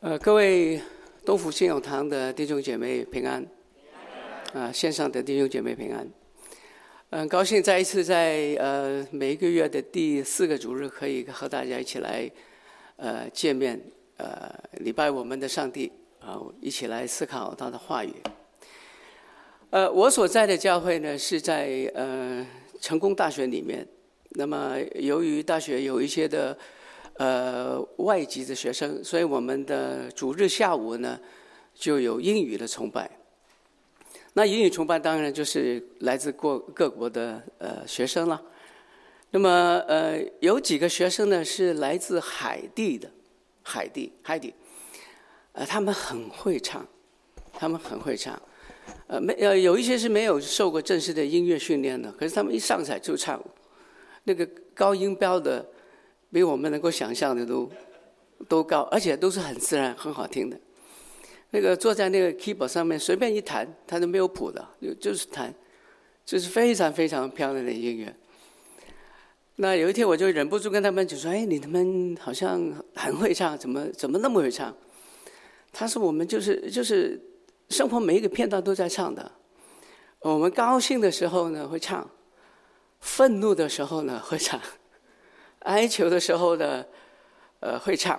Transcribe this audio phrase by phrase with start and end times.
[0.00, 0.78] 呃，各位
[1.24, 3.44] 东福信友堂的弟兄姐妹平安，
[4.52, 6.06] 啊，线上的弟兄姐妹平安，
[7.10, 12.30] 很高兴再一次在呃每一个月的第四个主日可以和大家一起来
[12.96, 13.80] 呃见面，
[14.18, 15.90] 呃礼拜我们的上帝
[16.20, 18.12] 啊，一起来思考他的话语。
[19.70, 22.46] 呃，我所在的教会呢是在呃
[22.82, 23.84] 成功大学里面，
[24.32, 26.56] 那么由于大学有一些的。
[27.18, 31.18] 呃，外籍的学生，所以我们的主日下午呢，
[31.74, 33.10] 就有英语的崇拜。
[34.34, 38.42] 那英语崇拜当然就是来自各各国的呃学生了。
[39.30, 43.10] 那么呃，有几个学生呢是来自海地的，
[43.62, 44.52] 海地，海地，
[45.52, 46.86] 呃，他们很会唱，
[47.54, 48.38] 他们很会唱，
[49.06, 53.42] 呃，没呃，有一些是没有受过正式的音乐训练的，可是他们一上台就唱，
[54.24, 55.66] 那个高音标的。
[56.36, 57.66] 比我们能够想象的都
[58.46, 60.60] 都高，而且都是很自然、很好听的。
[61.48, 65.54] 那个坐在那个 keyboard 上面随便一弹，他都没有谱的，就就是弹，
[66.26, 68.14] 就是非常非常漂亮的音乐。
[69.54, 74.76] 那有一天我就忍不住跟他们就说：“哎，你他们好像很会唱，怎么怎么那么会唱？”
[75.72, 77.18] 他说：“我们就是就是
[77.70, 79.32] 生活每一个片段都在唱的。
[80.18, 82.06] 我们高兴的时候呢会唱，
[83.00, 84.60] 愤怒的时候呢会唱。”
[85.66, 86.86] 哀求的时候呢，
[87.60, 88.16] 呃，会唱；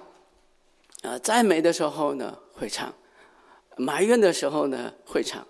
[1.01, 2.89] 啊，赞美的时候呢，会唱；
[3.77, 5.41] 埋怨的时候呢，会唱；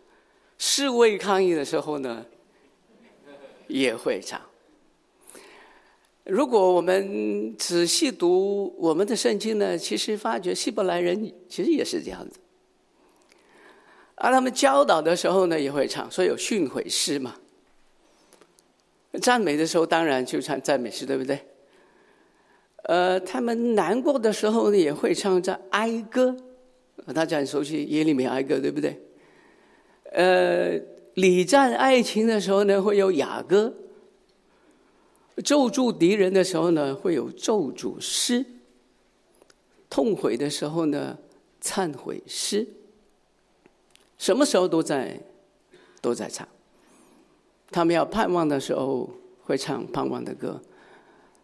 [0.59, 2.23] 示威抗议的时候呢，
[3.67, 4.39] 也会唱。
[6.23, 12.39] 如果我们仔细读我们的圣经呢，其实发觉希伯来人其实也是这样子。
[14.15, 17.35] 而他们教导的时候呢，也会唱，所以有训诲诗嘛。
[19.21, 21.43] 赞美的时候，当然就唱赞美诗，对不对？
[22.83, 26.35] 呃，他们难过的时候呢，也会唱着哀歌，
[27.13, 29.01] 大家很熟悉耶利米哀歌，对不对？
[30.13, 30.79] 呃，
[31.15, 33.73] 礼赞爱情的时候呢，会有雅歌；
[35.43, 38.45] 咒诅敌人的时候呢，会有咒诅诗；
[39.89, 41.17] 痛悔的时候呢，
[41.61, 42.65] 忏悔诗。
[44.17, 45.19] 什么时候都在
[46.01, 46.47] 都在唱。
[47.69, 49.09] 他们要盼望的时候，
[49.43, 50.61] 会唱盼望的歌。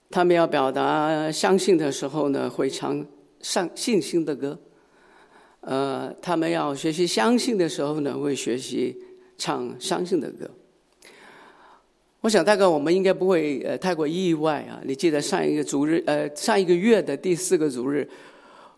[0.09, 3.03] 他们要表达相信的时候呢，会唱
[3.41, 4.55] 上信心的歌；
[5.61, 8.95] 呃，他们要学习相信的时候呢，会学习
[9.37, 10.49] 唱相信的歌。
[12.21, 14.79] 我想大概我们应该不会呃太过意外啊。
[14.85, 18.07] 你记得上一个主日呃上一个月的第四个主日，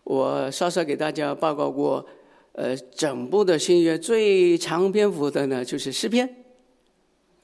[0.04, 2.04] 我稍稍给大家报告过，
[2.52, 6.28] 呃，整部的新约最长篇幅的呢就是诗篇，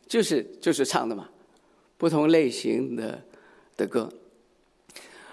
[0.06, 1.28] 就是就是唱的嘛，
[1.98, 3.22] 不同类型的。
[3.76, 4.12] 的歌，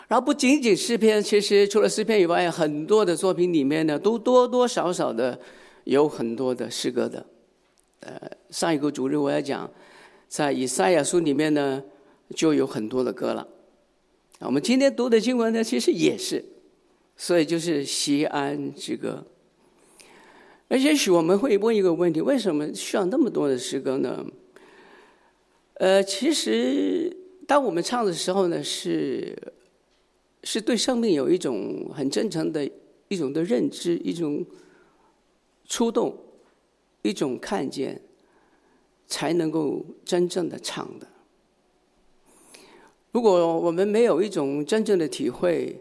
[0.07, 5.39] 然后不仅仅诗篇，其实除了诗篇以外，很多的作品里面呢，都多多少少的
[5.83, 7.25] 有很多的诗歌的。
[8.00, 8.19] 呃，
[8.50, 9.69] 上一个主日我要讲，
[10.27, 11.83] 在以赛亚书里面呢，
[12.33, 13.47] 就有很多的歌了。
[14.39, 16.44] 我们今天读的经文呢，其实也是，
[17.17, 19.25] 所以就是锡安之歌。
[20.69, 24.25] 而也许我们会问一个问题：为什么需要那么多的诗歌呢？
[25.75, 27.16] 呃，其实。
[27.50, 29.36] 当我们唱的时候呢，是
[30.44, 32.70] 是对生命有一种很真诚的
[33.08, 34.46] 一种的认知，一种
[35.66, 36.16] 触动，
[37.02, 38.00] 一种看见，
[39.08, 41.08] 才能够真正的唱的。
[43.14, 45.76] 如果我们没有一种真正的体会，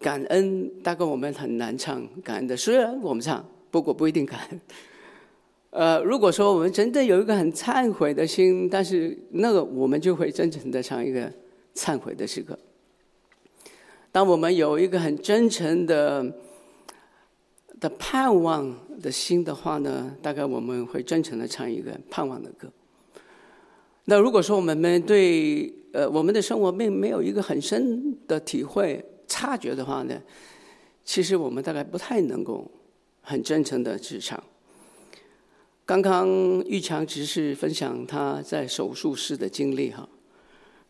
[0.00, 2.56] 感恩，大概我们很难唱感恩的。
[2.56, 4.60] 虽然我们唱，不过不一定感恩。
[5.70, 11.30] 呃，如果说我们真的有一个很忏悔的心，但是那个我们就会真诚的唱一个
[11.74, 12.58] 忏悔的诗歌。
[14.10, 16.24] 当我们有一个很真诚的
[17.78, 22.66] 的盼望的心的话呢，大概我们会真诚的唱一个盼望的歌。
[24.06, 30.18] 那如果说我们对呃我们的生活并没有一个很深的体会察觉的话呢，
[31.04, 32.68] 其实我们大概不太能够
[33.20, 34.42] 很真诚的去唱。
[35.88, 36.28] 刚刚
[36.66, 40.06] 玉强执事分享他在手术室的经历哈，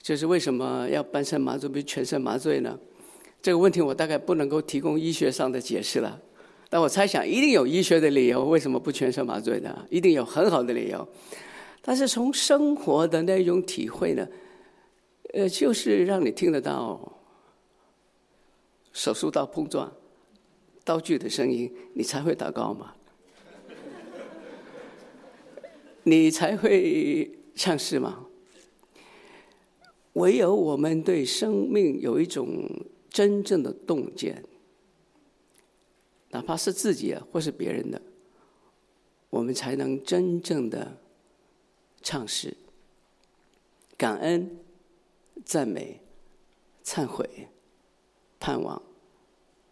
[0.03, 2.77] 就是为什么要半身麻醉不全身麻醉呢？
[3.41, 6.21] 这个问题我大概不能够提供医学上的解释了，
[6.69, 9.87] 但我猜想一定有医学的理由，为什么不全身麻醉呢？
[9.89, 11.09] 一定有很好的理由。
[11.81, 14.27] 但是从生活的那种体会呢，
[15.33, 17.21] 呃，就是让你听得到
[18.93, 19.93] 手术刀碰撞、
[20.83, 22.95] 刀具的声音，你才会祷告嘛。
[26.09, 28.27] 你才会唱诗吗？
[30.15, 32.67] 唯有我们对生命有一种
[33.11, 34.43] 真正的洞见，
[36.31, 38.01] 哪怕是自己或是别人的，
[39.31, 40.97] 我们才能真正的
[42.03, 42.57] 唱诗、
[43.97, 44.59] 感恩、
[45.45, 46.01] 赞美、
[46.83, 47.49] 忏悔、
[48.41, 48.81] 盼望、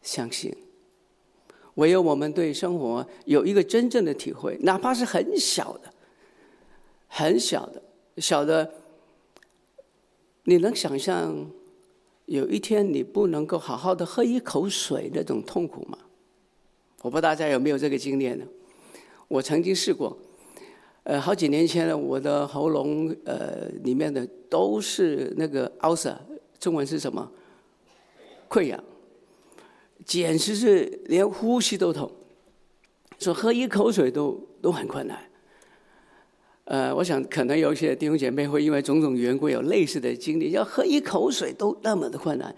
[0.03, 0.55] 相信。
[1.75, 5.93] 唯有我们对生活有一个真正的体会，哪怕是很小的、
[7.19, 7.83] 很小的、
[8.19, 8.71] 小的，
[10.45, 11.51] 你能想象
[12.27, 15.97] 有一天你不能够好好的喝一口水那种痛苦吗？
[17.01, 18.45] 我不知道大家有没有这个经验呢？
[19.29, 20.15] 我曾经试过，
[21.05, 26.19] 呃，好几年前呢，我的喉咙呃里面的都是那个 ulcer，
[26.61, 27.33] 中文是什么？
[28.47, 28.85] 溃疡。
[30.05, 32.13] 简直是连呼吸都痛，
[33.19, 35.19] 说喝一口水都都很困难。
[36.67, 42.55] 呃，我想可能有一些弟兄姐妹会因为种种缘故有类似的经历，要喝一口水都那么的困难。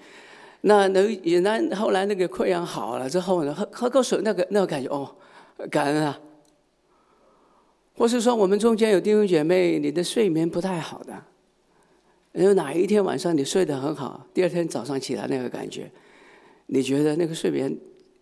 [0.63, 5.15] 那那也那后来那个溃疡好了之后呢，喝喝口水那个那个感觉哦，
[5.71, 6.19] 感恩啊。
[7.95, 11.23] 或是说我们中间有弟兄姐妹，你的睡眠不太好的，
[12.33, 15.91] 有哪一天晚上你睡得很好，第二天早上起来那个感觉。
[16.67, 17.77] 你觉得那个睡眠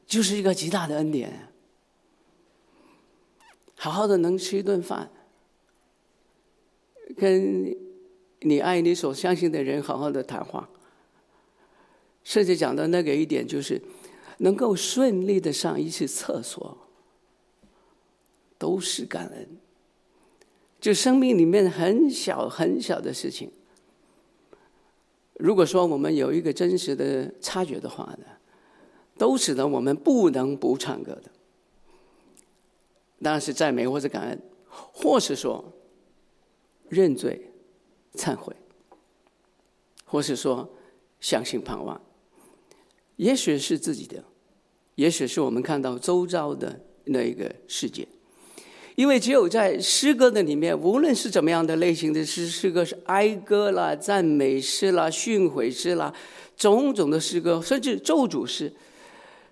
[0.07, 1.49] 就是一个极大的恩典，
[3.75, 5.11] 好好的能吃一顿饭，
[7.15, 7.77] 跟
[8.41, 10.69] 你爱你所相信的人好好的谈话，
[12.25, 13.81] 甚至讲到那个一点就是
[14.39, 16.77] 能够顺利的上一次厕所，
[18.59, 19.49] 都是感恩。
[20.79, 23.51] 就生命里面很小很小的事情，
[25.35, 28.25] 如果说我们有一个真实的察觉的话呢，
[29.17, 31.31] 都使得我们不能不唱歌的，
[33.23, 35.65] 当然是赞美或者感恩，或是说
[36.89, 37.51] 认罪、
[38.15, 38.55] 忏悔，
[40.05, 40.69] 或是说
[41.21, 42.01] 相信盼望。
[43.17, 44.23] 也许是自己的，
[44.97, 48.07] 也许是我们看到周遭的那一个世界，
[48.95, 56.13] 因为只有在诗歌的里面，无论是怎么样的类型的诗，诗歌是哀歌啦、赞美诗啦、训诲诗啦，
[56.57, 58.73] 种种的诗歌，甚至咒诅诗。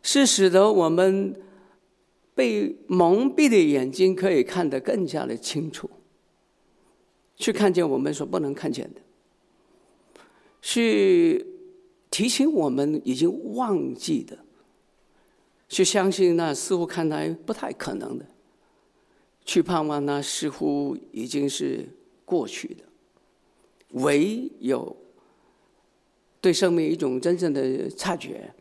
[0.07, 1.35] 是使得我们
[2.35, 5.89] 被蒙蔽的眼睛可以看得更加的清楚，
[7.37, 9.01] 去看见我们所不能看见的，
[10.63, 11.45] 去
[12.11, 14.39] 提醒我们已经忘记的，
[15.69, 18.27] 去相信那似乎看来不太可能的，
[19.45, 21.89] 去盼望那似乎已经是
[22.25, 22.85] 过去的，
[23.91, 24.97] 唯有
[26.41, 28.53] 对生命一种真正的察觉。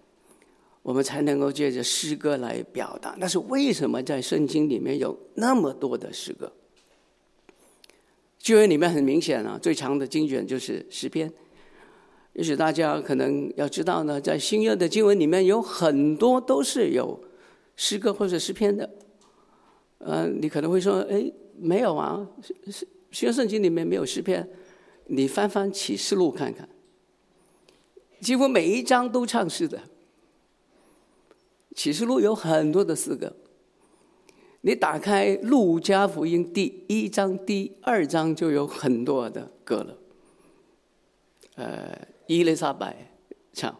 [0.81, 3.15] 我们才能够借着诗歌来表达。
[3.17, 6.51] 但是为什么在圣经里面有那么多的诗歌？
[8.43, 11.31] 旧约里面很明显啊，最长的经卷就是诗篇。
[12.33, 17.23] 也许大家可能要知道呢，在新约的经文里面有很多都是有
[17.77, 18.89] 诗歌或者诗篇的。
[19.99, 22.27] 呃，你可能会说，哎，没有啊，
[23.11, 24.45] 新约圣经里面没有诗篇。
[25.05, 26.67] 你翻翻启示录看看，
[28.19, 29.79] 几乎每一章都唱诗的。
[31.73, 33.33] 启示录有很多的诗歌，
[34.65, 39.97] 你打开路加福音第一章、第二章就有很多的歌了。
[41.55, 43.11] 呃，伊丽莎白
[43.51, 43.77] 唱，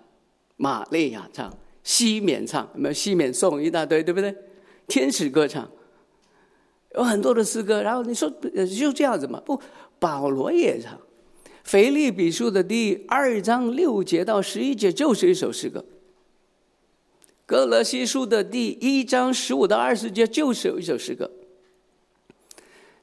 [0.58, 4.36] 玛利亚唱，西缅唱，没有西缅颂一大堆，对不对？
[4.86, 5.72] 天使歌唱，
[6.96, 7.82] 有很多的诗歌。
[7.82, 9.40] 然后你说就这样子嘛？
[9.40, 9.58] 不，
[10.00, 11.00] 保罗也唱，
[11.64, 15.86] 腓立比书的第二章六节到十一节就是一首诗歌。
[17.54, 21.30] 歌罗西书的第一章十五到二十节就是有一首诗歌。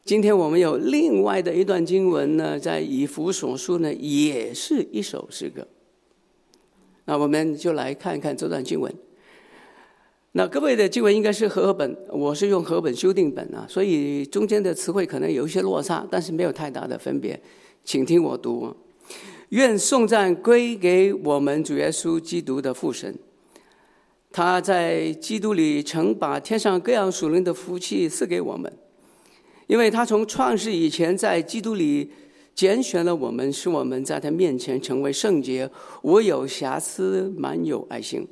[0.05, 5.65] 今天我们有另外的一段经文呢，在以弗所书呢，也是一首诗歌。
[7.05, 8.93] 那我们就来看一看这段经文。
[10.33, 17.41] 那各位的经文应该是和合本，我是用和合本修订本啊，所以中间的词汇可能有一些落差，但是没有太大的分别。
[17.85, 18.75] 请听我读：
[19.51, 23.17] 愿颂赞归给我们主耶稣基督的父神。
[24.33, 28.73] 他在基督里曾把天上各样属灵的福气赐给我们，
[29.67, 32.13] 因为他从创世以前在基督里
[32.55, 35.69] 拣选了我们，使我们在他面前成为圣洁，
[36.03, 38.27] 无有瑕疵，满有爱心。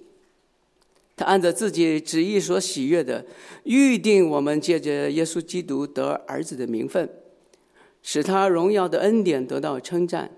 [1.17, 3.27] 他按照自己旨意所喜悦的，
[3.65, 7.11] 预定我们借着耶稣基督得儿子的名分，
[8.03, 10.31] 使他荣耀的恩典得到称赞。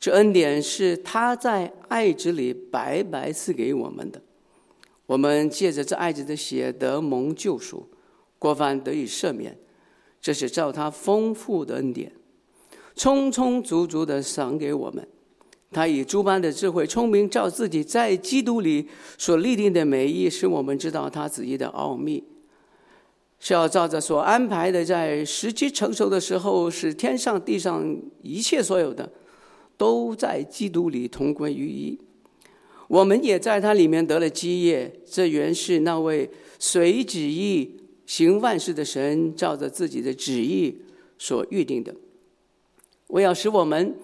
[0.00, 4.20] 这恩典是他在爱子里白白赐给我们的。
[5.10, 7.84] 我们借着这爱子的血得蒙救赎，
[8.38, 9.58] 过犯得以赦免，
[10.20, 12.12] 这是照他丰富的恩典，
[12.94, 15.04] 充充足足的赏给我们。
[15.72, 18.86] 他以诸般的智慧、聪明，照自己在基督里
[19.18, 22.22] 所立定的美意，使我们知道他旨意的奥秘，
[23.40, 27.84] 是要照着所安排的，在时机成熟的时候，使天上地上
[28.22, 29.10] 一切所有的，
[29.76, 31.98] 都在基督里同归于一。
[32.90, 36.28] 我们也在他里面得了基业，这原是那位
[36.58, 40.76] 随旨意行万事的神，照着自己的旨意
[41.16, 41.94] 所预定的。
[43.06, 43.94] 我要使我们。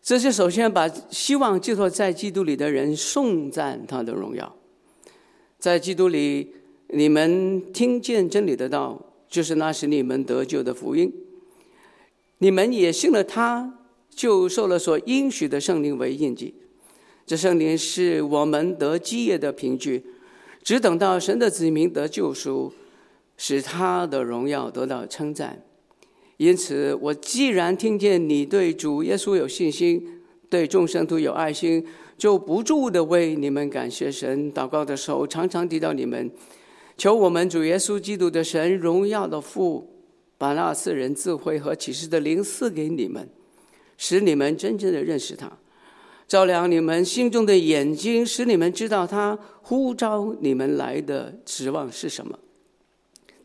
[0.00, 4.54] 这是首先把希望寄托在基督里的人颂赞他的荣耀，
[5.58, 6.52] 在基督里，
[6.90, 11.12] 你们听见真理的道，就是那使你们得救的福音。
[12.38, 13.78] 你们也信了他，
[14.10, 16.54] 就受了所应许的圣灵为印记。
[17.26, 20.04] 这圣灵是我们得基业的凭据，
[20.62, 22.72] 只等到神的子民得救赎，
[23.36, 25.62] 使他的荣耀得到称赞。
[26.36, 31.86] 因此，我既然听见你对主耶稣有信心，对众圣徒有爱心，
[32.18, 34.52] 就不住地为你们感谢神。
[34.52, 36.30] 祷告的时候，常常提到你们，
[36.96, 39.88] 求我们主耶稣基督的神荣耀的父，
[40.36, 43.28] 把那赐人智慧和启示的灵赐给你们，
[43.96, 45.50] 使你们真正的认识他，
[46.26, 52.38] 照亮你们心中的眼睛，使你们知道他呼召你们来的指望是什么。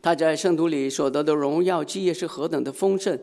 [0.02, 3.18] 他在圣徒里所得的荣耀基业是何等的丰盛，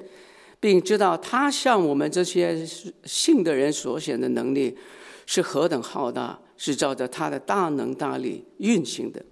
[0.60, 2.64] 并知道他向我们这些
[3.04, 4.78] 信的人所显的能力
[5.26, 9.26] 是何等浩大，是照着他的大能大力运行的。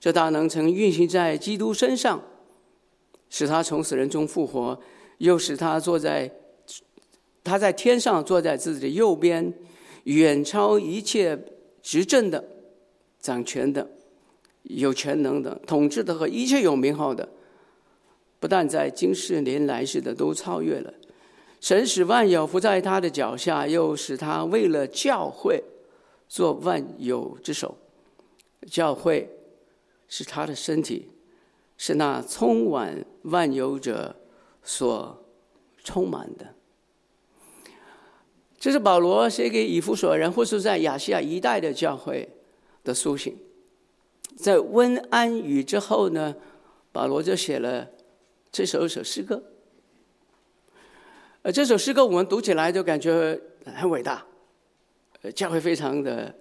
[0.00, 2.22] 这大能曾运行在基督身上，
[3.28, 4.80] 使他从死人中复活，
[5.18, 6.32] 又使他坐在
[7.50, 9.52] 他在天上坐在自己的右边，
[10.04, 11.36] 远超一切
[11.82, 12.44] 执政的、
[13.18, 13.90] 掌权的。
[14.62, 17.28] 有全能的、统治的和一切有名号的，
[18.38, 20.94] 不但在今世连来世的都超越了。
[21.60, 25.64] 神使万有伏在他的脚下，又使他为了教会
[26.28, 27.76] 做万有之首。
[28.70, 29.28] 教会
[30.06, 31.08] 是他的身体，
[31.76, 34.14] 是那充满万有者
[34.62, 35.24] 所
[35.82, 36.54] 充满的。
[38.60, 42.28] 这是保罗写给以弗所人，或是在亚细亚一带的教会
[42.84, 43.36] 的书信。
[44.36, 46.36] 在温安语之后呢，
[46.92, 47.88] 保罗就写了
[48.52, 49.42] 这首一首诗歌。
[51.40, 54.22] 呃，这首诗歌我们读起来就感觉很伟大，
[55.22, 56.34] 呃，教会非常的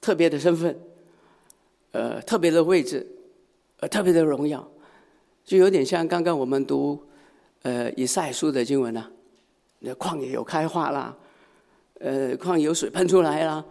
[0.00, 0.78] 特别的身份，
[1.90, 3.04] 呃，特别的位置，
[3.80, 4.64] 呃，特别的荣耀，
[5.44, 7.04] 就有点像刚刚我们读
[7.62, 9.10] 呃以赛书的经文呐，
[9.80, 11.16] 那旷野有开花啦，
[12.00, 13.64] 呃，矿有水喷出来了。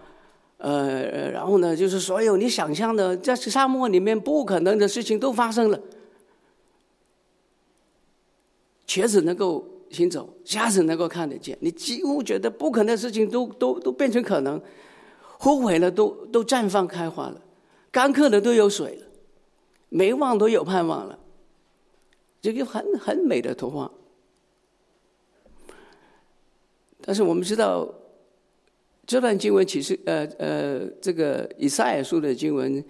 [0.58, 5.80] 呃，然后呢，就是所有你想象的在沙漠里面不可能的事情都发生了。
[8.88, 14.60] 瘸子能够行走，瞎子能够看得见，你几乎觉得不可能的事情都都都变成可能，
[15.38, 17.42] 枯萎了都都绽放开花了，
[17.92, 19.08] 干渴的都有水了，
[19.90, 21.20] 没望都有盼望了，
[22.42, 23.92] 这个很很美的图画。
[27.02, 27.94] 但是我们知道。
[29.08, 32.84] 这段经文其实，呃呃，这个以赛亚书的经文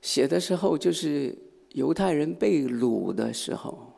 [0.00, 1.36] 写的时候，就是
[1.72, 3.92] 犹太人被掳的时候，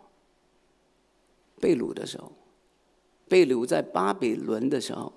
[1.61, 2.33] 被掳的时候，
[3.29, 5.13] 被掳在巴比伦的时候，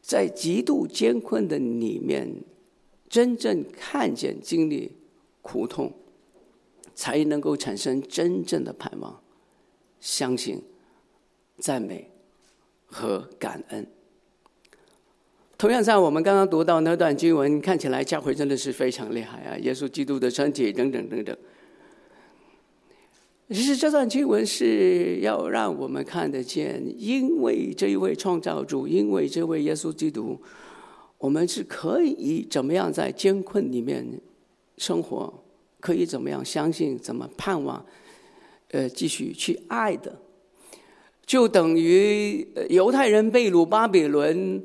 [0.00, 2.44] 在极度艰困的里面，
[3.08, 4.96] 真正看见、经历
[5.40, 5.92] 苦痛，
[6.94, 9.20] 才能够产生真正的盼望、
[9.98, 10.62] 相信、
[11.58, 12.08] 赞美
[12.86, 13.84] 和感恩。
[15.62, 19.56] 同样，在我们刚刚读到那段经文，看起来教会真的是非常厉害啊！
[19.58, 21.36] 耶稣基督的身体等等等等。
[23.48, 30.36] 其实这段经文是要让我们看得见，因为这一位创造主，因为这位耶稣基督，
[31.18, 34.04] 我们是可以怎么样在艰困里面
[34.78, 35.32] 生活，
[35.78, 37.86] 可以怎么样相信，怎么盼望，
[38.72, 40.18] 呃，继续去爱的，
[41.24, 44.60] 就等于犹太人被掳巴比伦。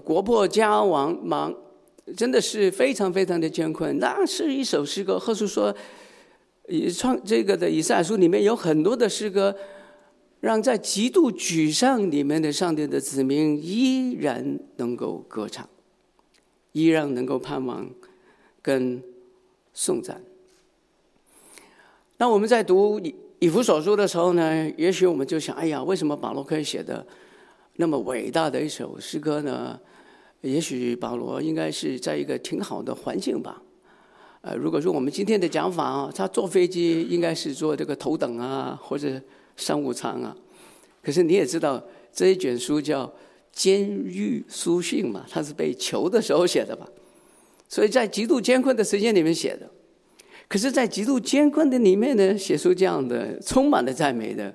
[0.00, 1.54] 国破家亡，忙，
[2.16, 3.98] 真的是非常非常的艰困。
[3.98, 5.74] 那是一首诗歌，或是说，
[6.68, 9.54] 以创这个的以赛亚书里面有很多的诗歌，
[10.40, 15.68] 让在极度沮丧里面的上帝的子民依然能够歌唱，
[16.72, 17.88] 依然能够盼望
[18.62, 19.02] 跟
[19.72, 20.22] 颂赞。
[22.18, 27.06] 那我们在读以以弗所书的时候呢，也许我们就想：哎呀，为什么保罗可以写的？
[27.80, 29.78] 那么伟大的一首诗歌呢？
[30.40, 33.62] 也许保罗应该是在一个挺好的环境吧。
[34.40, 39.20] 呃，如果说我们今天的讲法啊，他坐飞机应该是坐这个头等啊，或者
[39.56, 40.36] 商务舱啊。
[41.02, 41.80] 可是你也知道，
[42.12, 43.06] 这一卷书叫
[43.52, 46.84] 《监狱书信》嘛，他是被囚的时候写的吧？
[47.68, 49.70] 所以在极度艰困的时间里面写的。
[50.48, 54.52] 可是，在极度艰困的里面呢，写出这样的充满了赞美的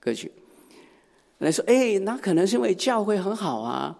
[0.00, 0.32] 歌曲。
[1.44, 3.96] 来说，哎，那可能是因为教会很好啊，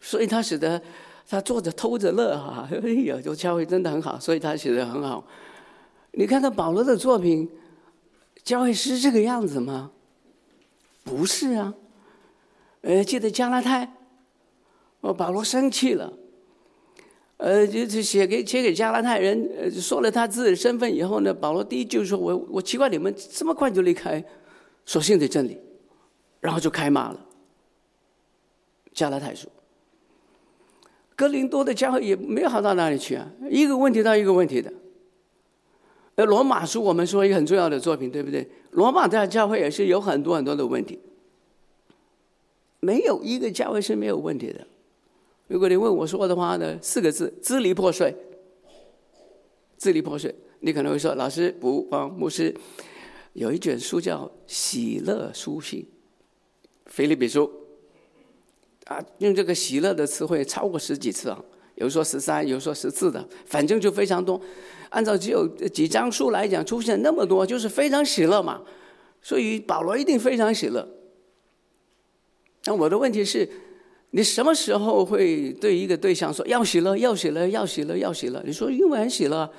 [0.00, 0.80] 所以他使得
[1.28, 2.68] 他坐着偷着乐哈。
[2.72, 5.24] 哎呀，这教会真的很好，所以他写得很好。
[6.12, 7.48] 你看看保罗的作品，
[8.42, 9.92] 教会是这个样子吗？
[11.04, 11.74] 不是啊。
[12.80, 13.92] 呃，记得加拉太，
[15.00, 16.12] 哦，保罗生气了，
[17.36, 24.24] 呃，就是写给写给加拉太人，呃，说了他自己的身份以后呢，保罗第一句说我我奇怪你们这么快就离开
[24.86, 25.58] 所信的真理，
[26.40, 27.26] 然后就开骂了。
[28.92, 29.48] 加拉太书，
[31.14, 34.72] 哥林多的教会也没有好到哪里去啊，一个问题到一个问题的。
[36.16, 38.48] 呃，罗马书我们说一个很重要的作品，对不对？
[38.72, 40.98] 罗马的教会也是有很多很多的问题。
[42.80, 44.66] 没有一个教会是没有问题的。
[45.46, 48.14] 如果你问我说的话呢，四个字：支离破碎。
[49.78, 52.52] 支离破碎，你可能会说：“老师不，啊，牧师，
[53.34, 55.82] 有一卷书叫《喜乐书信》，
[56.88, 57.50] 腓立比书
[58.86, 61.40] 啊，用这个喜乐的词汇超过十几次啊，
[61.76, 64.40] 有说十三，有说十四的，反正就非常多。
[64.90, 68.62] 按照只有几章书来讲，出现那么多，就是非常喜乐嘛。
[69.20, 70.88] 所以保罗一定非常喜乐。”
[72.64, 73.48] 那我的问题是，
[74.10, 78.42] 你什么时候会对一个对象说要喜乐，要喜乐，要喜乐，要喜乐？
[78.46, 79.50] 你说因为很喜乐，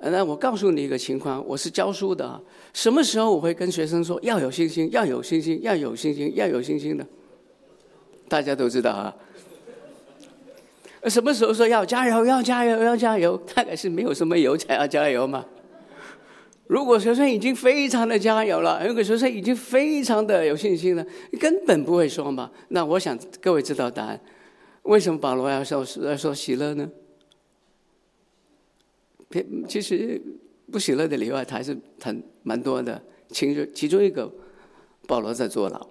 [0.00, 2.40] 那我告诉你一个情况，我是教书的，
[2.72, 7.04] 什么时候我会跟学生说要有信心，要有信心，要有信心，要有信心的？
[8.28, 9.14] 大家都知道啊。
[11.04, 13.36] 什么时候说要加油，要加油，要加油？
[13.54, 15.44] 大概是没有什么油才要加油嘛。
[16.66, 21.04] 如果学生已经非常的加油了，如果学生已经非常的有信心了，
[21.40, 22.50] 根本不会说嘛。
[22.68, 24.20] 那我想各位知道答案，
[24.82, 26.88] 为什么保罗要说要说喜乐呢？
[29.68, 30.20] 其实
[30.70, 33.02] 不喜乐的例外还是很蛮多的。
[33.30, 34.32] 其中其中一个，
[35.06, 35.86] 保罗在坐牢。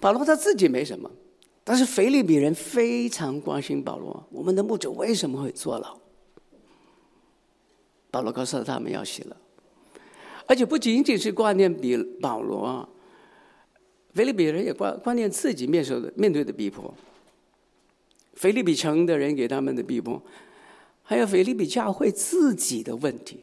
[0.00, 1.10] 保罗他自己没什么，
[1.64, 4.26] 但是腓立比人非常关心保罗。
[4.30, 5.98] 我们的牧者为什么会坐牢？
[8.10, 9.36] 保罗告诉他们要喜乐。
[10.46, 12.88] 而且不仅仅是挂念比保罗，
[14.14, 16.94] 腓立比人也挂挂念自己面受的面对的逼迫，
[18.34, 20.22] 腓立比城的人给他们的逼迫，
[21.08, 23.38] 还有菲利比教会自己的问题。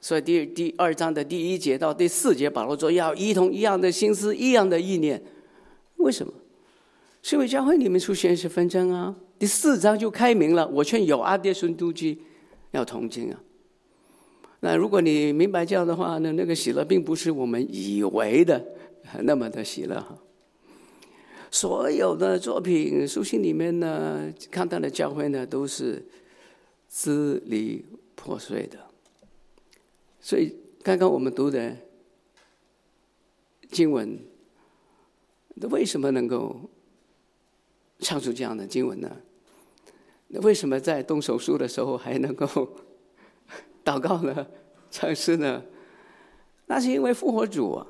[0.00, 5.22] 所以第第二章的第一节到第四节，保罗说要一同一样的心思，一样的意念。
[5.96, 6.32] 为什么？
[7.22, 9.14] 是因为教会里面出现一些纷争啊。
[9.38, 12.18] 第四章就开明了，我劝有阿爹孙都基
[12.72, 13.40] 要同心啊。
[14.60, 18.64] 那如果你明白这样的话呢，那个喜乐并不是我们以为的
[19.22, 20.16] 那么的喜乐哈。
[21.50, 26.04] 所有的作品书信里面呢，看到的教会呢，都是
[26.98, 28.78] 支离破碎的。
[30.18, 31.76] 所以刚刚我们读的
[33.70, 34.18] 经文，
[35.56, 36.58] 那为什么能够
[37.98, 39.14] 唱出这样的经文呢？
[40.28, 42.46] 那为什么在动手术的时候还能够？
[43.84, 44.46] 祷告呢，
[44.90, 45.62] 唱诗呢，
[46.64, 47.86] 那是因为复活主。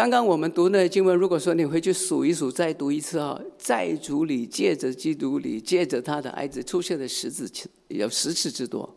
[0.00, 8.96] 刚刚我们读那经文，如果说你回去数一数，再读一次啊，在主里借着基督里借着他的爱子出现的十次，有十次之多。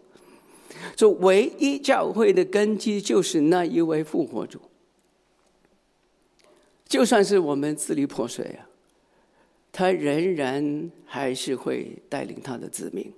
[0.96, 4.62] 说唯一教会的根基就是那一位复活主。
[6.88, 8.64] 就算是我们支离破碎啊，
[9.74, 13.12] 他仍然还是会带领他的子民。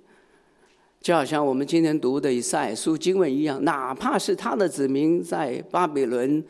[1.00, 6.44] 就好像我们今天读的以赛书经文一样，哪怕是他的子民在巴比伦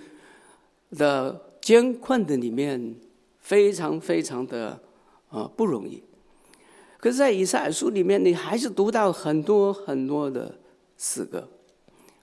[0.97, 2.97] 的艰困的里面，
[3.39, 4.81] 非常非常的
[5.29, 6.03] 啊不容易。
[6.99, 10.59] 可是，在以赛亚书里面，你还是读到很多很多的
[10.97, 11.49] 诗歌。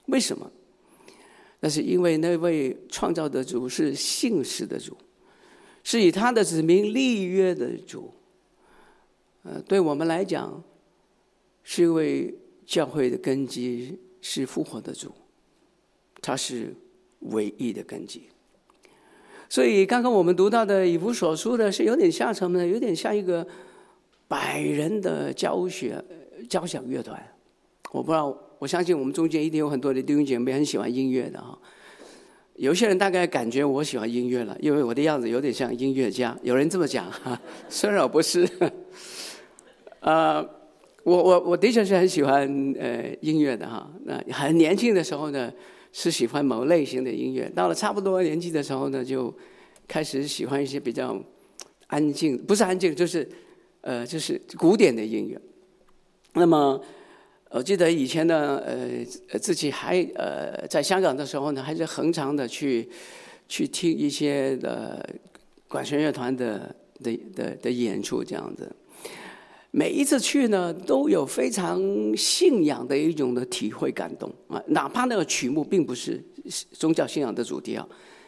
[0.06, 0.50] 为什么？
[1.60, 4.94] 那是因为那位创造的主是信实的主，
[5.82, 8.12] 是以他的子民立约的主。
[9.44, 10.62] 呃，对我们来讲。
[11.66, 15.10] 是因为教会的根基是复活的主，
[16.20, 16.74] 他是
[17.20, 18.28] 唯一的根基。
[19.48, 22.66] 所以刚刚我们读到的以弗所书的是有点像什么呢？
[22.66, 23.46] 有点像一个
[24.26, 26.02] 百人的交学
[26.48, 27.20] 交响乐团。
[27.92, 31.56] 我不知道，我相信我们中间一定有很多的弟兄姐妹很喜欢音乐的哈。
[32.56, 36.36] 有些人大概感觉我喜欢音乐了，因为我的样子有点像音乐家。
[36.42, 38.48] 有人这么讲哈， 虽然我不是，
[40.00, 40.48] 呃。
[41.04, 42.48] 我我我的确是很喜欢
[42.80, 45.52] 呃音乐的哈，那很年轻的时候呢
[45.96, 49.32] 是喜欢某类型的音乐，到了差不多年纪的时候呢就
[49.86, 51.16] 开始喜欢一些比较
[51.86, 53.26] 安静，不是安静，就是
[53.80, 55.40] 呃，就是古典的音乐。
[56.32, 56.82] 那么
[57.50, 62.88] 我记得以前呢，呃，自己还呃在香港的时候呢，还是恒常的去
[63.48, 65.08] 去听一些的
[65.68, 68.68] 管弦乐团的的的的演出，这样子。
[69.76, 71.82] 每一次去呢，都有非常
[72.16, 76.22] 信仰的一种的体会感动啊，哪怕那个曲目并不是
[76.70, 77.84] 宗教信仰的主题啊，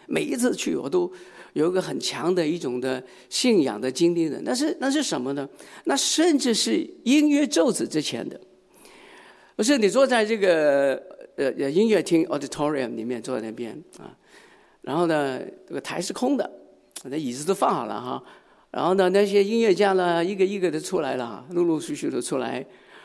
[0.09, 1.09] 每一次去我都
[1.53, 4.41] 有一个很强的一种的信仰的经历的。
[4.43, 5.49] 那是那是什么呢？
[5.85, 8.41] 那甚至是音乐奏止之前的，
[9.55, 11.01] 不是你坐在这个
[11.37, 14.11] 呃呃音乐厅 auditorium 里面坐在那边啊，
[14.81, 16.51] 然后呢，这个台是空的，
[17.05, 18.21] 那椅子都放好了哈。
[18.71, 22.65] 然后呢，那些音乐家呢，一个一个的出来了，陆陆续续的出来。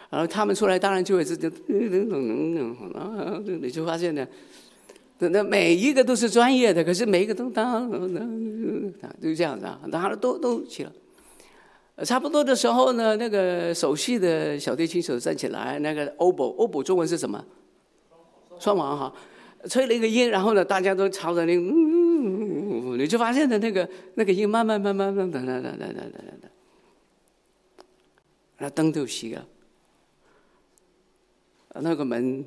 [0.10, 4.28] 然后他们出来，当然就会是噔噔噔噔噔，你就发现呢，
[5.20, 10.92] 那那每一个都是专业的，可是每一个都当当当，就这样子啊，当然都都起了。
[12.04, 17.42] 差不多的时候呢，那个首席的小提琴手站起来，那个 o bo o bo 中文是什么？
[18.60, 19.14] 双簧哈，
[19.70, 21.62] 吹了一个音，然后呢，大家都朝着那个。
[23.02, 26.52] 你就发现的那个那个音慢慢慢慢慢等等等等等等等，
[28.58, 29.48] 那灯都熄了，
[31.76, 32.46] 那个门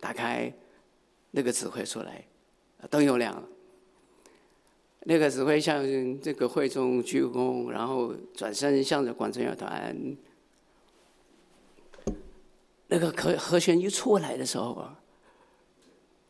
[0.00, 0.52] 打开，
[1.30, 2.24] 那个指挥出来，
[2.90, 3.48] 灯又亮了。
[5.04, 5.82] 那个指挥向
[6.20, 10.16] 这个会众鞠躬，然后转身向着管弦乐团。
[12.88, 15.00] 那个和和弦一出来的时候啊，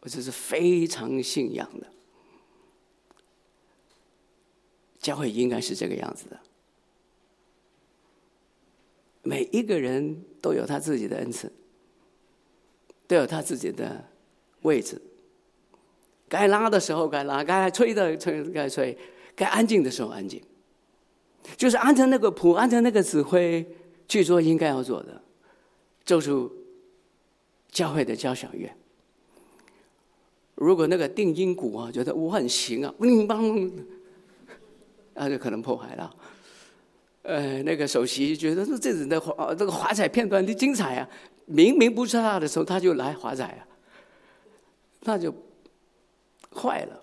[0.01, 1.87] 我这是非常信仰的。
[5.01, 6.39] 教会应该是这个样子的，
[9.23, 11.51] 每一个人都有他自己的恩赐，
[13.07, 14.05] 都有他自己的
[14.61, 15.01] 位置。
[16.29, 18.97] 该拉的时候该拉，该吹的吹该吹，
[19.35, 20.43] 该安静的时候安静，
[21.57, 23.67] 就是按照那个谱，按照那个指挥
[24.07, 25.23] 去做应该要做的，
[26.05, 26.53] 奏出
[27.71, 28.71] 教会的交响乐。
[30.57, 33.73] 如果那个定音鼓啊，觉得我很行啊，乒乓。
[35.23, 36.17] 那就可能破坏了。
[37.21, 41.07] 呃，那个首席觉得说这人的华这个华彩片段的精彩啊，
[41.45, 43.69] 明明不是他的时候，他就来华彩啊，
[45.01, 45.31] 那就
[46.55, 47.03] 坏了。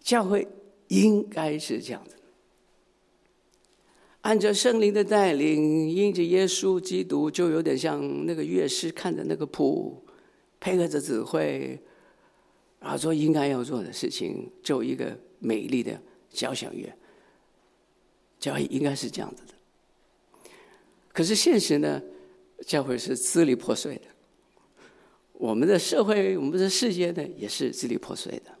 [0.00, 0.48] 教会
[0.88, 2.16] 应该是这样子，
[4.22, 10.02] 按照圣灵的带领，因着耶稣基督，就有点像那个乐师看着那个谱，
[10.58, 11.78] 配合着指挥，
[12.80, 16.00] 然后做应该要做的事情，做一个美丽的。
[16.36, 16.92] 交响乐，
[18.38, 19.54] 教会应该是这样子的。
[21.12, 22.02] 可是现实呢，
[22.66, 24.02] 教会是支离破碎的。
[25.32, 28.52] 我们的社会，我们的世界呢，也是支离破碎的。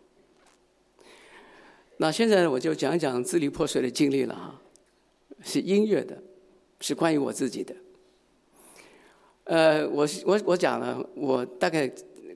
[1.98, 4.60] 那现在呢我就讲一讲支离破碎的经历了哈，
[5.42, 6.22] 是音乐的，
[6.80, 7.74] 是关于我自己的。
[9.44, 11.86] 呃，我我我讲了，我大概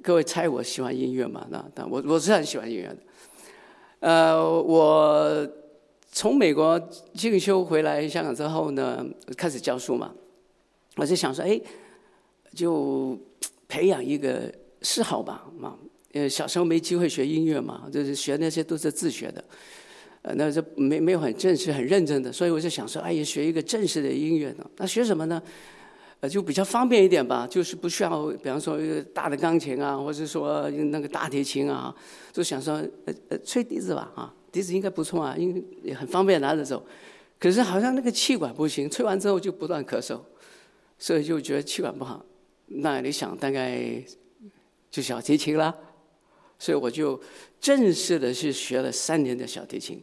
[0.03, 1.47] 各位猜我喜欢音乐嘛？
[1.51, 2.99] 那那我我是很喜欢音乐的。
[4.01, 5.49] 呃，我
[6.11, 6.79] 从美国
[7.15, 9.05] 进修回来香港之后呢，
[9.37, 10.13] 开始教书嘛，
[10.97, 11.61] 我就想说，哎，
[12.55, 13.19] 就
[13.69, 15.77] 培养一个嗜好吧，嘛，
[16.13, 19.45] 因为小时候没机会学音乐嘛，就是学那些都是自学的，
[20.23, 25.41] 呃，那就没没有很正式、很认真的，所以我就想说，哎呀，学一个正式的音乐呢，那学什么呢？
[26.21, 28.79] 呃，就比较方便一点吧，就是不需要，比方说
[29.15, 31.95] 大的钢琴啊，或者说那个大提琴啊，
[32.31, 32.75] 就想说，
[33.07, 36.87] 呃呃，吹笛子吧，啊，笛子应该不错啊，因也很方便拿着走。
[37.39, 40.21] 可是好像那个气管不行，吹完之后就不断咳嗽，
[40.99, 42.23] 所以就觉得气管不好。
[42.67, 44.05] 那你想，大概
[44.91, 45.75] 就小提琴啦，
[46.59, 47.19] 所以我就
[47.59, 50.03] 正式的去学了三年的小提琴，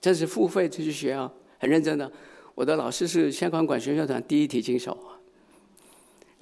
[0.00, 2.10] 这是付费出去学啊，很认真的。
[2.56, 4.98] 我的老师是香港管弦乐团第一提琴手。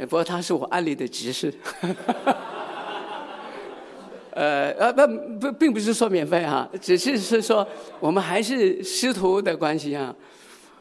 [0.06, 1.52] 不过他是我案例的执事，
[4.32, 5.06] 呃呃不
[5.38, 7.66] 不并不是说免费哈，只是是说
[7.98, 10.14] 我们还是师徒的关系啊，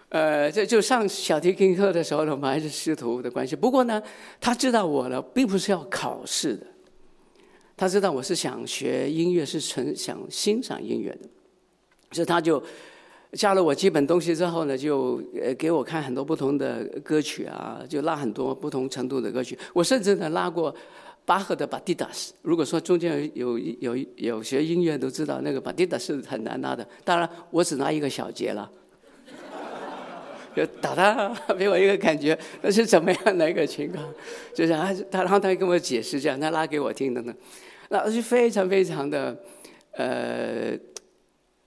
[0.09, 3.55] 呃这就上小提琴课的时候呢，我们还是师徒的关系。
[3.55, 4.01] 不过呢，
[4.39, 6.65] 他知道我呢，并不是要考试的，
[7.75, 11.27] 他知道我是想学音乐，是纯想欣赏音乐的，
[12.11, 12.63] 所以他就。
[13.33, 19.57] 教了我基本东西之后呢，就呃给我看很多不同的歌曲啊，就拉很多不同程度的歌曲。
[19.71, 20.75] 我甚至呢拉过
[21.25, 22.33] 巴赫的《巴蒂达斯》。
[22.41, 26.83] 如果说中间有有有有学音乐都知道，那个巴蒂达斯是很难拉的。
[27.03, 28.67] 当然，我只拉一个小节了。
[30.55, 34.03] 就打他给我一个感觉，那是怎么样的一个情况？
[34.55, 37.33] 就是他他然后他跟我解释这样，他拉给我听的呢，
[37.89, 39.37] 那是非常非常的
[39.91, 40.75] 呃。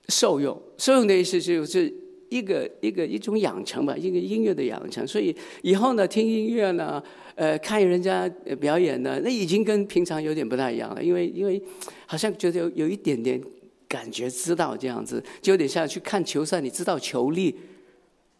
[0.09, 0.61] 受用。
[0.79, 1.93] 受用的意思就是
[2.29, 5.07] 一个一个一种养成吧，一个音乐的养成。
[5.07, 7.03] 所以以后呢，听音乐呢，
[7.35, 8.29] 呃，看人家
[8.61, 11.63] 表演呢，那已经跟平常有点不太一样了，因为因为
[12.07, 13.41] 好像觉得有有一点点
[13.87, 17.55] 感觉，知道这样子，就有点像去看球赛，你知道球力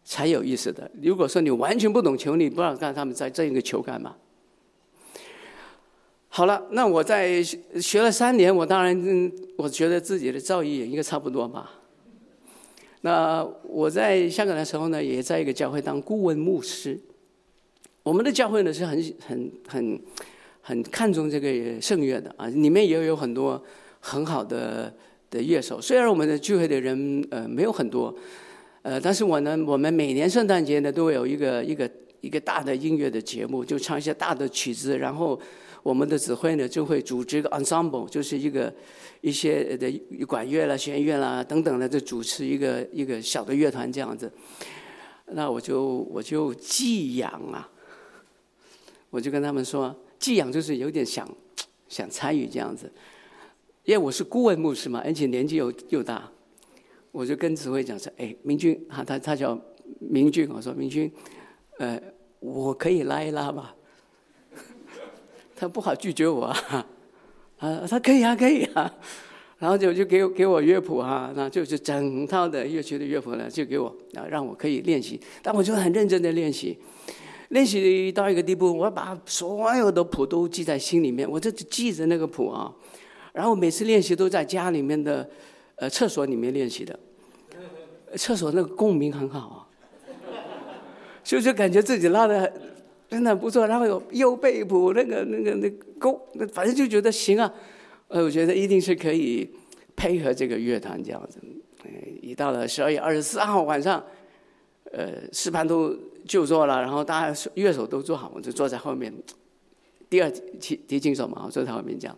[0.03, 0.89] 才有意思的。
[1.01, 4.15] 如果说你完全不懂球力，不知道看他们在这一个球干嘛。
[6.35, 11.69] 好了，那我在学了三年，我当然我觉得自己的造诣也应该差不多吧。
[13.01, 16.99] 那我在香港的时候呢，也在一个教会当顾问牧师。
[18.01, 20.01] 我们的教会呢是很很很
[20.59, 23.63] 很看重这个圣乐的啊，里面也有很多
[23.99, 24.91] 很好的
[25.29, 25.79] 的乐手。
[25.79, 28.11] 虽然我们的聚会的人呃没有很多，
[28.81, 31.87] 呃，但是我呢，我们每年圣诞节呢都会有一个一个
[32.21, 35.39] 一个大的音乐的节目，就唱一些大的曲子，然后。
[35.83, 38.73] 我们的指挥呢，就会组织一个 ensemble，就是一个
[39.19, 39.91] 一些的
[40.25, 44.31] 管乐啦、弦乐啦等等的，就主持一个一个小的乐团这样子。
[45.27, 47.69] 那我就我就寄养啊，
[49.09, 51.29] 我就跟他们说，寄养就是有点想
[51.89, 52.91] 想参与这样子，
[53.83, 56.31] 因为我是顾问牧师嘛，而且年纪又又大，
[57.11, 59.59] 我就跟指挥讲说，哎，明君，他他他叫
[59.99, 61.11] 明君，我说明君，
[61.79, 62.01] 呃，
[62.39, 63.75] 我可以拉一拉吧。
[65.55, 66.57] 他不好拒绝我啊，
[67.59, 68.91] 啊，他可以啊，可以啊，
[69.59, 75.19] 然后就就给我给我乐谱啊，那就是整套的乐曲的乐谱呢，就给我啊，让我可以练习。
[75.41, 76.77] 但我就很认真的练习，
[77.49, 82.73] 练习到一个地步，我把所有的谱都记在心里面，我就记着那个谱啊。
[83.31, 85.27] 然后每次练习都在家里面的
[85.77, 86.99] 呃厕所里面练习的，
[88.17, 89.57] 厕所那个共鸣很好啊，
[91.23, 92.51] 所以就感觉自己拉的。
[93.13, 97.53] 真的不错，然后有右背谱，那个那个那勾，那反正就觉得行啊。
[98.07, 99.47] 呃，我觉得一定是可以
[99.95, 101.39] 配合这个乐团这样子。
[102.23, 104.03] 一到了十二月二十四号晚上，
[104.91, 105.95] 呃，试盘都
[106.25, 109.13] 就座了，然后大家乐手都坐好，我就坐在后面。
[110.09, 112.17] 第二提提琴手嘛，我坐在后面讲。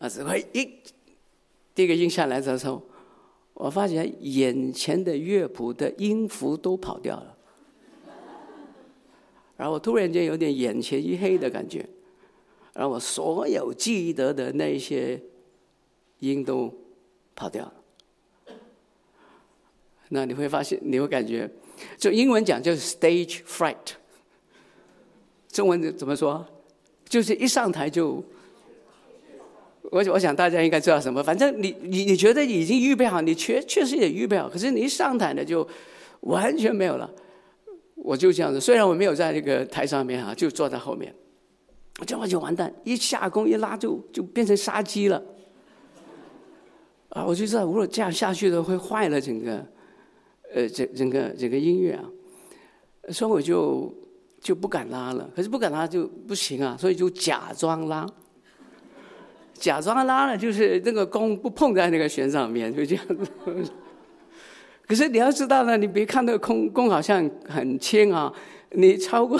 [0.00, 0.68] 啊，指挥一
[1.76, 2.82] 第一个音下来的时候，
[3.54, 7.37] 我发现眼前的乐谱的音符都跑掉了。
[9.58, 11.84] 然后我突然间有点眼前一黑的感觉，
[12.72, 15.20] 然后我所有记得的那些
[16.20, 16.72] 音都
[17.34, 17.74] 跑掉了。
[20.10, 21.50] 那你会发现，你会感觉，
[21.96, 23.74] 就英文讲就是 stage fright，
[25.50, 26.46] 中文怎么说？
[27.08, 28.22] 就是一上台就，
[29.90, 31.20] 我我想大家应该知道什么。
[31.20, 35.68] 反正你你你觉得已经预备好，你确确实也预备好，可是你一上台呢，就
[36.20, 37.10] 完全没有了。
[38.04, 41.14] 我就这样子，虽然我没有在那个台上面啊，就坐在后面，
[42.00, 45.22] 我这样就完蛋，一下弓一拉就就变成杀鸡了，
[47.10, 49.66] 啊，我就知道如果这样下去的会坏了整个，
[50.54, 52.04] 呃，整整个整个音乐啊，
[53.10, 53.92] 所以我就
[54.40, 58.06] 就不敢拉了，可是不敢拉就不行啊，所以就假装拉，
[59.54, 63.72] 假装拉了，就是那个弓不碰在那个弦上面，就这样子。
[64.88, 68.32] 可是你要知道呢，你别看那个弓弓好像很轻啊，
[68.70, 69.38] 你超过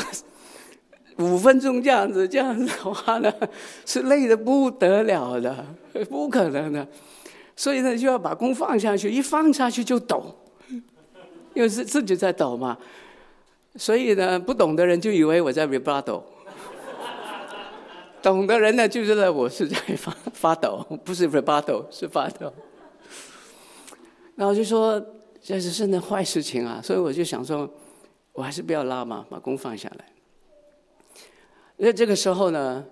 [1.16, 3.32] 五分钟这样子这样子的话呢，
[3.86, 5.64] 是累得不得了的，
[6.10, 6.86] 不可能的。
[7.56, 10.36] 所以呢，就要把弓放下去，一放下去就抖，
[11.54, 12.76] 因为是自己在抖嘛。
[13.74, 16.22] 所以呢，不懂的人就以为我在 rebut
[18.20, 22.52] 懂的人呢就知道我是在发发抖，不是 vibrato，是发抖。
[24.36, 25.02] 然后就说。
[25.48, 26.78] 这是真的坏事情啊！
[26.84, 27.66] 所以我就想说，
[28.34, 30.12] 我还是不要拉嘛，把弓放下来。
[31.78, 32.84] 那这个时候呢，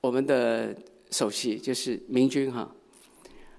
[0.00, 0.72] 我们的
[1.10, 2.72] 首席就是明君哈，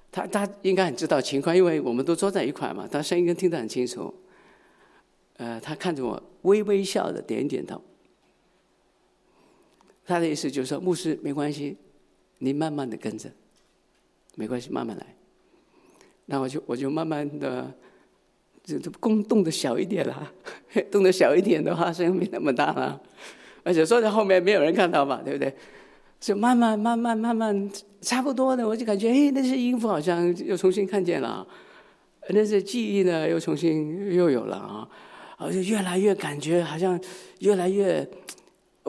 [0.09, 4.13] 他他应该很知道情况，因为我们都坐在一块嘛，他声音听得很清楚。
[5.35, 7.81] 呃，他看着我，微微笑的点点头。
[10.05, 11.75] 他的意思就是说，牧师没关系，
[12.37, 13.29] 你慢慢的跟着，
[14.35, 15.05] 没关系，慢慢来。
[16.27, 17.69] 那我就我就慢慢的。
[18.63, 20.31] 这这弓动的小一点啦，
[20.91, 22.99] 动的小一点的话，声音没那么大了，
[23.63, 25.53] 而且坐在后面没有人看到嘛，对不对？
[26.19, 27.71] 就慢慢慢慢慢慢，
[28.01, 31.45] 差不多的，我就感觉哎，那些音符好像又重新看见了，
[32.29, 34.87] 那些记忆呢又重新又有了啊，
[35.39, 36.99] 我就越来越感觉好像
[37.39, 38.07] 越来越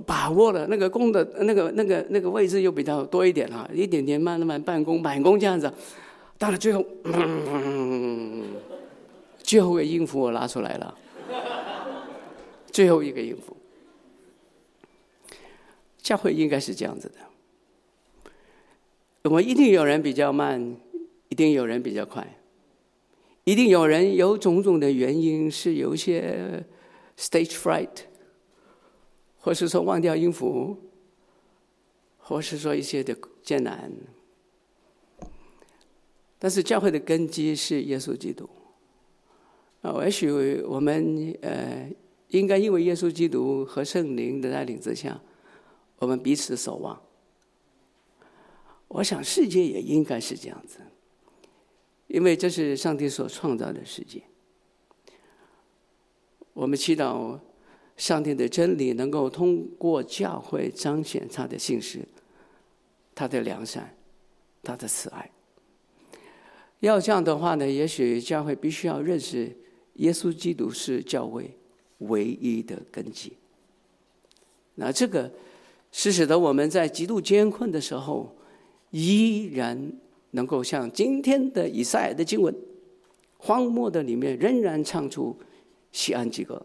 [0.06, 5.72] 把握了那个弓的那个那个那个位置又比较多一点了，一点点慢慢慢半弓满弓这样子，
[6.36, 6.84] 到了最后。
[9.52, 10.98] 最后一个音符我拉出来了，
[12.70, 13.54] 最后一个音符，
[15.98, 17.16] 教会应该是这样子的。
[19.24, 20.74] 我们一定有人比较慢，
[21.28, 22.26] 一定有人比较快，
[23.44, 26.64] 一定有人有种种的原因，是有一些
[27.18, 28.04] stage fright，
[29.38, 30.78] 或是说忘掉音符，
[32.16, 33.92] 或是说一些的艰难。
[36.38, 38.48] 但是教会的根基是耶稣基督。
[39.82, 40.30] 啊，也许
[40.62, 41.90] 我们呃，
[42.28, 45.20] 应该因为耶稣基督和圣灵的带领之下，
[45.98, 47.02] 我们彼此守望。
[48.86, 50.78] 我想世界也应该是这样子，
[52.06, 54.22] 因为这是上帝所创造的世界。
[56.52, 57.40] 我们祈祷
[57.96, 62.06] 上帝的真理能够通过教会彰显他的信实、
[63.16, 63.96] 他的良善、
[64.62, 65.28] 他的慈爱。
[66.78, 69.56] 要这样的话呢，也许教会必须要认识。
[69.94, 71.50] 耶稣基督是教会
[71.98, 73.32] 唯一的根基。
[74.74, 75.30] 那这个
[75.90, 78.34] 是使得我们在极度艰困的时候，
[78.90, 79.92] 依然
[80.30, 82.54] 能够像今天的以赛亚的经文，
[83.36, 85.36] 荒漠的里面仍然唱出
[85.92, 86.64] 锡安之歌。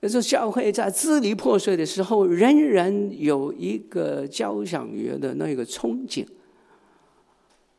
[0.00, 6.26] 那这教会在支离破碎的时候，仍然有一个交响乐的那个憧憬。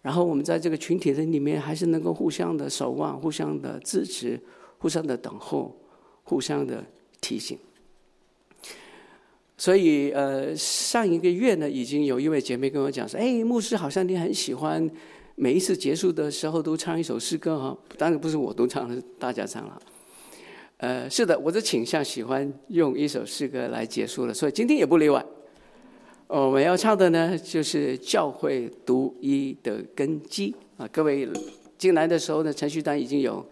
[0.02, 4.40] 然后我们在这个群体的里面，还是能够互相的守望、互相的支持、
[4.80, 5.76] 互相的等候、
[6.24, 6.84] 互相的
[7.22, 7.58] 提醒。
[9.58, 14.90] 所以，呃，上一个月呢，已经有一位姐妹跟我讲说：“哎，牧师，好像你很喜欢
[15.36, 17.78] 每一次结束的时候都唱一首诗歌哈。
[17.96, 19.82] 当然不是我独唱，是大家唱了。
[20.78, 25.24] 呃，是的，我的倾向喜欢用一首诗歌来结束了，所以今天也不例外。”
[26.34, 30.88] 我们要唱的呢，就是教会独一的根基啊！
[30.90, 31.28] 各位
[31.78, 33.46] 进来的时候呢，程序单已经有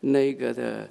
[0.00, 0.88] 那个的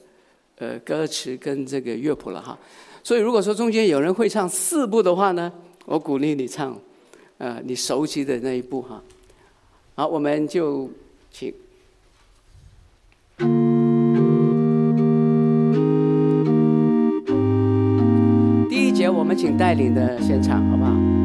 [0.60, 2.56] 呃歌词跟这个乐谱了哈。
[3.04, 5.52] 所以如果说中间有人会唱四部的话呢，
[5.86, 6.80] 我鼓励你唱，
[7.40, 9.02] 呃，你熟悉的那一部哈。
[9.96, 10.88] 好，我们就
[11.32, 11.52] 请
[18.70, 21.21] 第一节，我们请带领的先唱，好不好？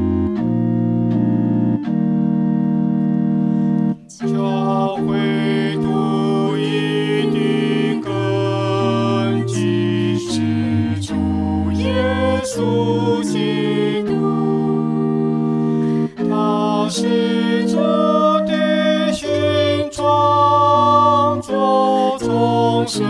[10.19, 11.13] 是主
[11.73, 19.29] 耶稣基督，他是这地形
[19.91, 23.05] 创造从水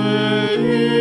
[0.58, 0.95] 与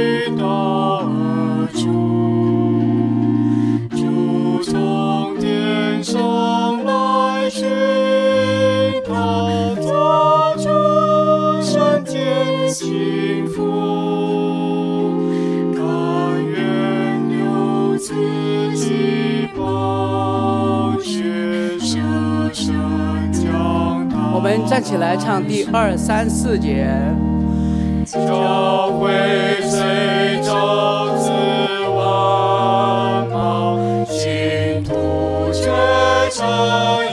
[24.67, 26.88] 站起来唱第二三四节。
[28.06, 29.12] 教会
[29.62, 31.32] 随着子
[31.95, 34.93] 万邦，信徒
[35.51, 35.69] 却
[36.32, 37.05] 成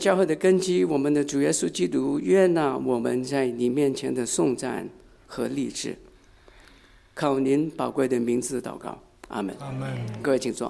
[0.00, 4.88] 教会的根基，我们的主耶稣基督愿纳我们在你面前的颂赞
[5.26, 5.94] 和立志。
[7.12, 8.98] 靠您宝贵的名字祷告，
[9.28, 9.54] 阿门。
[9.60, 9.94] 阿门。
[10.22, 10.69] 各位请坐。